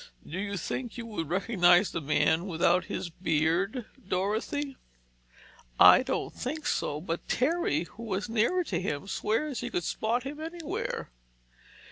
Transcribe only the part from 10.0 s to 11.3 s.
him anywhere."